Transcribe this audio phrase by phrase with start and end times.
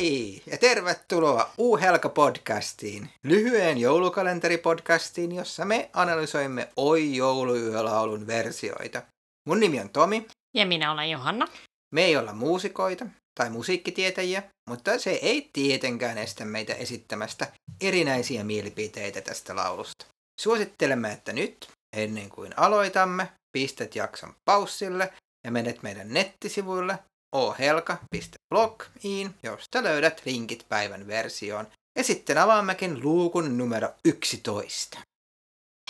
[0.00, 9.02] Hei ja tervetuloa U-Helka-podcastiin, lyhyen joulukalenteripodcastiin, jossa me analysoimme Oi jouluyölaulun versioita.
[9.48, 10.26] Mun nimi on Tomi.
[10.54, 11.48] Ja minä olen Johanna.
[11.94, 13.06] Me ei olla muusikoita
[13.40, 20.06] tai musiikkitietäjiä, mutta se ei tietenkään estä meitä esittämästä erinäisiä mielipiteitä tästä laulusta.
[20.40, 25.12] Suosittelemme, että nyt, ennen kuin aloitamme, pistät jakson paussille
[25.44, 26.98] ja menet meidän nettisivuille
[27.36, 31.66] ohelka.blogiin, josta löydät linkit päivän versioon.
[31.98, 35.00] Ja sitten avaammekin luukun numero 11.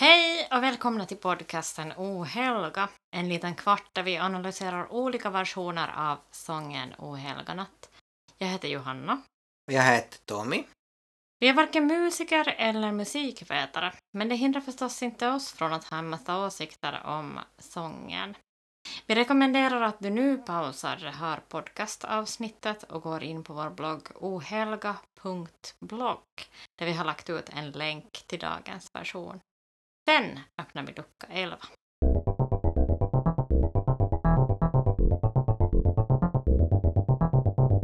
[0.00, 6.10] Hej och välkomna till podcasten O helga, en liten kvart där vi analyserar olika versioner
[6.10, 7.90] av sången O helga natt.
[8.38, 9.22] Jag heter Johanna.
[9.72, 10.64] Jag heter Tommy.
[11.40, 15.98] Vi är varken musiker eller musikvetare, men det hindrar förstås inte oss från att ha
[15.98, 18.34] en massa åsikter om sången.
[19.06, 24.08] Vi rekommenderar att du nu pausar det här podcastavsnittet och går in på vår blogg
[24.14, 26.18] ohelga.blogg
[26.78, 29.40] där vi har lagt ut en länk till dagens version.
[30.08, 31.56] Sen öppnar vi lucka 11.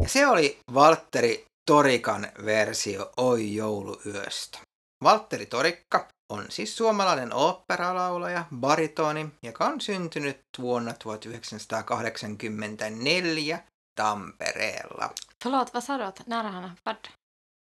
[0.08, 4.58] Se oli Valtteri Torikan versio Oi jouluyöstä.
[5.04, 13.58] Valtteri Torikka on siis suomalainen oopperalaulaja, baritoni, joka on syntynyt vuonna 1984
[13.94, 15.10] Tampereella.
[15.44, 16.04] Förlåt, vad sa du?
[16.04, 17.08] att När han är född?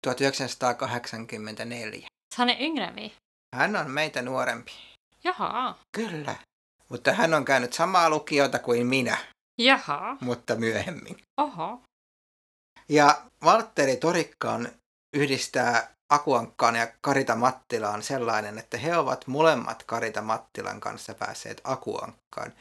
[0.07, 2.07] 1984.
[2.35, 3.13] Så han är yngre än vi?
[3.55, 4.71] Hän on meitä nuorempi.
[5.23, 5.75] Jaha.
[5.97, 6.35] Kyllä.
[6.89, 9.17] Mutta hän on käynyt samaa lukiota kuin minä,
[9.57, 10.17] Jaha.
[10.21, 11.17] mutta myöhemmin.
[11.37, 11.81] Oho.
[12.89, 14.69] Ja Valtteri Torikkaan
[15.13, 22.53] yhdistää Akuankkaan ja Karita Mattilaan sellainen, että he ovat molemmat Karita Mattilan kanssa päässeet Akuankkaan.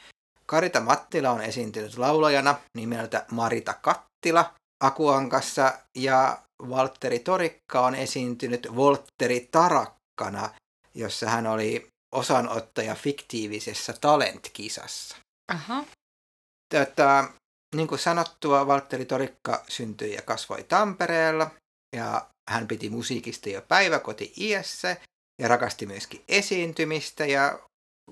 [0.45, 6.37] Karita Mattila on esiintynyt laulajana nimeltä Marita Kattila Akuankassa ja
[6.69, 10.49] Valtteri Torikka on esiintynyt Voltteri Tarakkana,
[10.95, 15.17] jossa hän oli osanottaja fiktiivisessä talentkisassa.
[15.51, 15.83] Aha.
[16.73, 17.29] Tätä,
[17.75, 21.51] niin kuin sanottua, Valtteri Torikka syntyi ja kasvoi Tampereella
[21.95, 24.97] ja hän piti musiikista jo päiväkoti-iässä
[25.41, 27.59] ja rakasti myöskin esiintymistä ja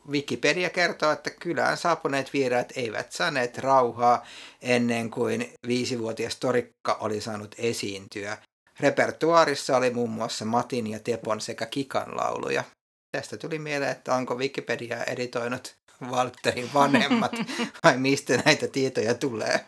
[0.09, 4.25] Wikipedia kertoo, että kylään saapuneet vieraat eivät saaneet rauhaa
[4.61, 8.37] ennen kuin viisivuotias Torikka oli saanut esiintyä.
[8.79, 12.63] Repertuaarissa oli muun muassa Matin ja Tepon sekä Kikan lauluja.
[13.11, 15.75] Tästä tuli mieleen, että onko Wikipedia editoinut
[16.11, 17.31] Valtterin vanhemmat
[17.83, 19.65] vai mistä näitä tietoja tulee.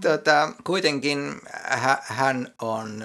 [0.00, 3.04] Tota, kuitenkin hä- hän on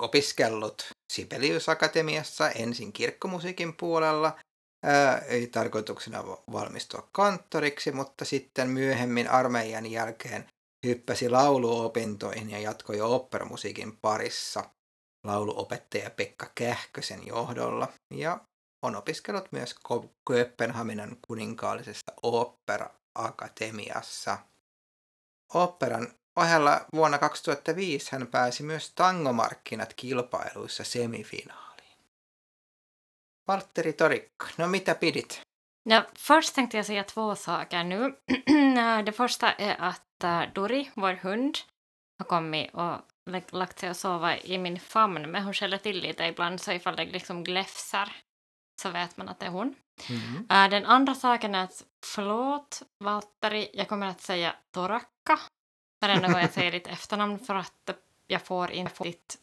[0.00, 0.82] opiskellut
[1.12, 4.38] Sibelius Akatemiassa ensin kirkkomusiikin puolella.
[4.84, 10.48] Ää, ei tarkoituksena valmistua kanttoriksi, mutta sitten myöhemmin armeijan jälkeen
[10.86, 14.64] hyppäsi lauluopintoihin ja jatkoi operamusiikin parissa
[15.24, 17.88] lauluopettaja Pekka Kähkösen johdolla.
[18.10, 18.40] Ja
[18.82, 19.74] on opiskellut myös
[20.28, 24.38] Kööpenhaminan kuninkaallisessa opera-akatemiassa.
[25.54, 31.98] Operan ohella vuonna 2005 hän pääsi myös tangomarkkinat kilpailuissa semifinaaliin.
[33.48, 35.40] Valtteri Torikka, no mitä pidit?
[35.88, 38.16] Ja, först tänkte jag säga två saker nu.
[39.06, 41.54] Det första är att äh, Dori, vår hund,
[42.18, 43.00] har kommit och
[43.52, 45.30] lagt sig och sova i min famn.
[45.30, 48.12] Men hon skäller till lite ibland, så ifall det liksom gläfsar
[48.82, 49.74] så vet man att det är hon.
[50.08, 50.46] Mm.
[50.50, 55.38] Äh, Den andra saken är att förlåt Valtteri, jag kommer att säga Torakka
[56.02, 57.90] varenda gång jag säger ditt efternamn för att
[58.26, 59.38] jag får inte få ditt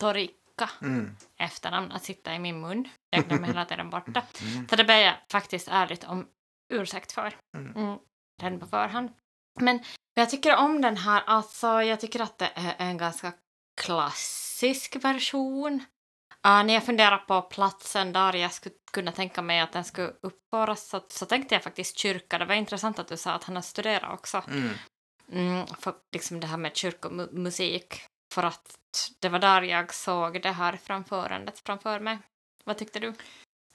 [0.00, 1.16] Torikka Mm.
[1.38, 2.88] efternamn att sitta i min mun.
[3.10, 4.22] Jag glömmer hela tiden bort det.
[4.42, 4.68] Mm.
[4.68, 6.26] Så det ber jag faktiskt ärligt om
[6.68, 7.36] ursäkt för.
[7.56, 7.76] Mm.
[7.76, 7.98] Mm,
[8.40, 9.10] den på förhand.
[9.60, 9.80] Men
[10.14, 13.32] jag tycker om den här, alltså jag tycker att det är en ganska
[13.82, 15.84] klassisk version.
[16.46, 20.12] Uh, när jag funderar på platsen där jag skulle kunna tänka mig att den skulle
[20.22, 22.38] uppföras så, så tänkte jag faktiskt kyrka.
[22.38, 24.42] Det var intressant att du sa att han har studerat också.
[24.48, 24.70] Mm.
[25.32, 28.02] Mm, för liksom det här med kyrkomusik.
[28.34, 28.78] För att
[29.20, 32.18] det var där jag såg det här framförandet framför mig.
[32.64, 33.14] Vad tyckte du?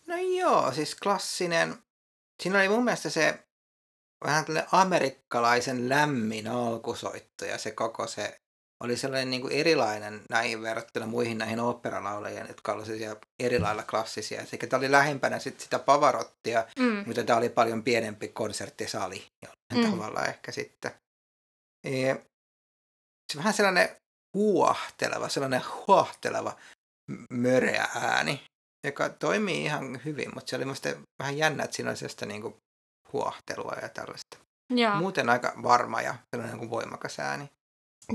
[0.05, 1.77] No joo, siis klassinen.
[2.43, 3.39] Siinä oli mun mielestä se
[4.25, 8.37] vähän tällainen amerikkalaisen lämmin alkusoitto ja se koko se
[8.83, 13.83] oli sellainen niin kuin erilainen näihin verrattuna muihin näihin oopperalaulajien, jotka olivat sellaisia eri lailla
[13.83, 14.45] klassisia.
[14.45, 17.03] Sekä tämä oli lähempänä sit sitä Pavarottia, Mm.
[17.07, 19.91] mutta tämä oli paljon pienempi konserttisali jollain Mm.
[19.97, 20.91] tavalla ehkä sitten.
[21.83, 22.13] E,
[23.31, 23.89] se vähän sellainen
[24.33, 26.55] huohteleva, sellainen huohteleva
[27.29, 28.43] möreä ääni,
[28.83, 30.89] joka toimii ihan hyvin, mutta se oli musta
[31.19, 32.55] vähän jännä, että siinä oli sellaista niin kuin
[33.13, 34.37] huohtelua ja tällaista.
[34.75, 34.95] Ja.
[34.95, 37.49] Muuten aika varma ja sellainen niin voimakas ääni.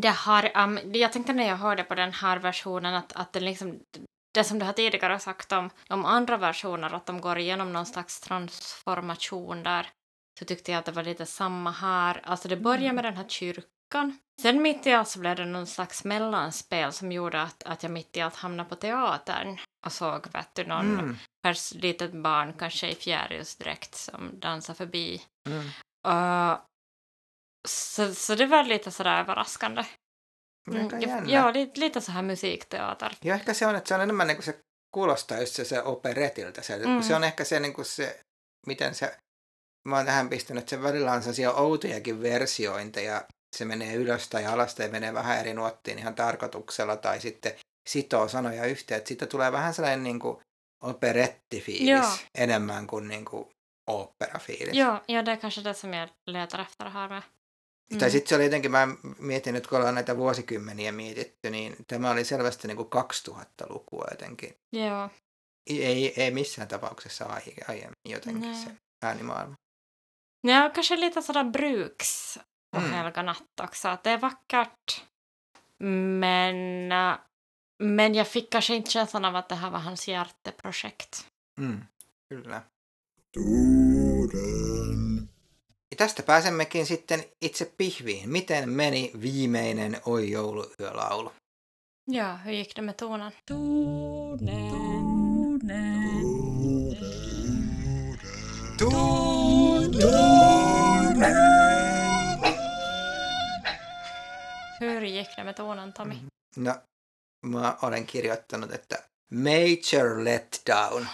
[0.03, 3.41] det har, um, jag tänkte när jag hörde på den här versionen att, att det
[3.41, 3.81] liksom
[4.35, 7.87] det som du har tidigare sagt om, om andra versioner, att de går igenom någon
[7.87, 9.91] slags transformation där,
[10.39, 12.21] så tyckte jag att det var lite samma här.
[12.25, 12.95] Alltså det börjar Mm.
[12.95, 14.19] med den här kyrkan.
[14.43, 17.93] Sen mitt i allt så blev det någon slags mellanspel som gjorde att, att jag
[17.93, 21.17] mitt i allt hamnade på teatern och såg vet du, någon Mm.
[21.43, 25.23] pers, litet barn, kanske i fjärilsdräkt, som dansar förbi.
[25.49, 25.67] Mm.
[26.07, 26.59] Uh,
[27.69, 29.85] så, så det var lite sådär överraskande.
[30.71, 33.17] Mm, joo, lite, lite så här musikteater.
[33.21, 34.59] Ja ehkä se on, että se on enemmän niin kuin se
[34.95, 36.63] kuulostaa just se, se operetilta.
[36.63, 37.03] Se, Mm.
[37.03, 38.21] se on ehkä se, niin kuin se,
[38.67, 39.17] miten se,
[39.89, 43.25] mä oon tähän pistänyt, että se välillä on sellaisia outojakin versiointeja.
[43.57, 47.53] Se menee ylös tai alas tai menee vähän eri nuottiin ihan tarkoituksella tai sitten
[47.89, 48.99] sitoo sanoja yhteen.
[48.99, 50.41] Että siitä tulee vähän sellainen niin kuin
[50.83, 52.11] operettifiilis Joo.
[52.35, 53.49] enemmän kuin, niin kuin
[53.91, 54.75] oopperafiilis.
[54.77, 57.23] Joo, ja det är kanske det som jag letar efter här med.
[57.99, 58.89] Tai sitten se oli jotenkin, mä
[59.19, 64.55] mietin, että kun ollaan näitä vuosikymmeniä mietitty, niin tämä oli selvästi niin kuin 2000-lukua jotenkin.
[64.73, 65.11] Joo,
[65.71, 68.65] Ei, ei missään tapauksessa ai- aiemmin jotenkin Nej.
[68.65, 68.71] se
[69.03, 69.55] äänimaailma.
[70.45, 72.39] Ja, kanske lite sådär bruks
[72.77, 72.93] och Mm.
[72.93, 73.89] Helga natt också.
[73.89, 75.05] Att det är vackert.
[76.21, 77.15] Men, äh,
[77.79, 81.27] men jag fick kanske inte känslan av att det här var hans hjärteprojekt.
[81.59, 81.85] Mm,
[82.29, 82.63] kyllä.
[83.35, 85.29] Tuuden.
[85.95, 88.31] Ja tästä pääsemmekin sitten itse pihviin.
[88.31, 91.31] Miten meni viimeinen Oi jouluyölaulu?
[92.07, 93.33] Ja, hur gick det med tonen?
[93.49, 94.37] Hur
[105.87, 106.29] med tonen, Tommy?
[106.57, 106.75] No,
[107.47, 111.07] mä olen kirjoittanut, että major letdown.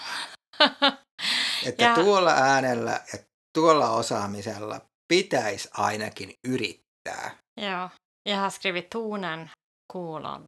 [1.66, 3.18] Että Ja- tuolla äänellä ja
[3.54, 7.36] tuolla osaamisella pitäisi ainakin yrittää.
[7.60, 7.90] ja,
[8.28, 9.50] jag har skrivit tonen,
[9.92, 10.44] kolon,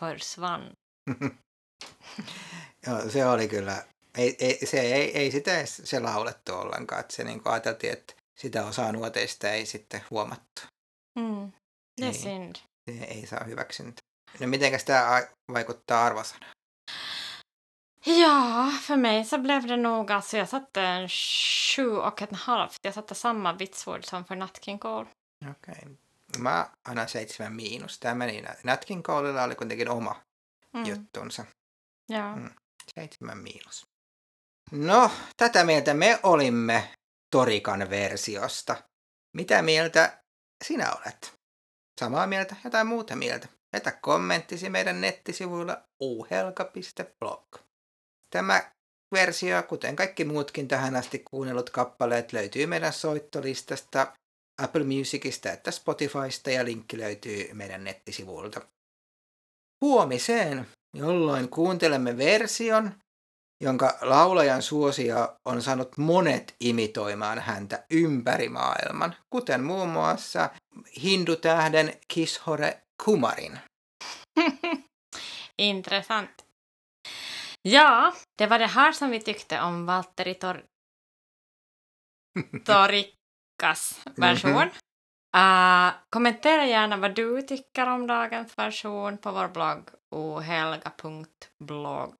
[0.00, 0.70] försvann.
[2.86, 3.84] Joo, se oli kyllä,
[4.18, 7.00] ei, ei, se ei, ei sitä edes se laulettu ollenkaan.
[7.00, 10.62] Että se niin ajateltiin, että sitä osaa nuoteista ei sitten huomattu.
[11.18, 11.52] Mm.
[12.00, 12.14] Det är Ei.
[12.14, 12.56] synd.
[12.98, 14.02] Se ei saa hyväksyntä.
[14.40, 15.22] No mitenkäs tämä
[15.52, 16.52] vaikuttaa arvosanaan?
[18.06, 22.76] Ja, för mig så blev det nog, alltså jag satte en sju och ett halvt.
[22.82, 25.06] Jag satte samma vitsord som för Nat King Cole.
[25.50, 25.74] Okei.
[25.74, 25.96] Okay.
[26.38, 27.98] Mä annan seitsemän miinus.
[27.98, 30.22] Tämä meni, Natkin Coleilla oli kuitenkin oma
[30.74, 30.84] Mm.
[30.86, 31.44] juttunsa.
[32.08, 32.36] Ja.
[32.36, 32.50] Mm.
[32.94, 33.86] Seitsemän miinus.
[34.70, 36.94] No, tätä mieltä me olimme
[37.30, 38.76] Torikan versiosta.
[39.36, 40.22] Mitä mieltä
[40.64, 41.32] sinä olet?
[42.00, 43.48] Samaa mieltä, jotain muuta mieltä?
[43.72, 47.56] Jätä kommenttisi meidän nettisivuilla uhelka.blog.
[48.30, 48.72] Tämä
[49.12, 54.12] versio, kuten kaikki muutkin tähän asti kuunnellut kappaleet, löytyy meidän soittolistasta
[54.62, 58.60] Apple Musicista että Spotifysta ja linkki löytyy meidän nettisivuilta.
[59.80, 60.66] Huomiseen,
[60.96, 62.94] jolloin kuuntelemme version,
[63.62, 70.50] jonka laulajan suosio on saanut monet imitoimaan häntä ympäri maailman, kuten muun muassa
[70.92, 73.58] hindutähden Kishore Kumarin.
[75.56, 76.44] Intressant.
[77.62, 80.64] Ja, det var det här som vi tyckte om Valtteri Tor-
[82.64, 84.52] Torikkas version.
[84.52, 84.70] Mhm.
[85.36, 92.14] Uh, kommentera gärna vad du tycker om dagens version på vår blogg ohelga.blogg.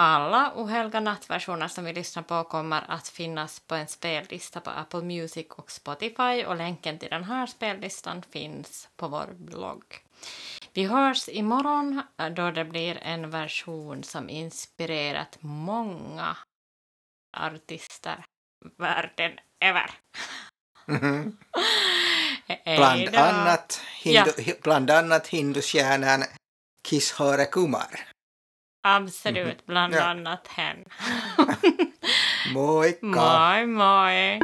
[0.00, 5.02] Alla Ohelga nattversioner som vi lyssnar på kommer att finnas på en spellista på Apple
[5.02, 9.84] Music och Spotify och länken till den här spellistan finns på vår blogg.
[10.72, 12.02] Vi hörs imorgon
[12.36, 16.36] då det blir en version som inspirerat många
[17.36, 18.24] artister
[18.76, 19.90] världen över.
[22.46, 26.24] Hej Bland annat, hindu, hi- bland annat hindustjärnan
[26.88, 28.07] Kishore Kumar.
[28.96, 30.04] Absolut, bland Ja.
[30.10, 30.84] annat hen.
[32.54, 33.06] Moikka!
[33.06, 34.38] moi moi!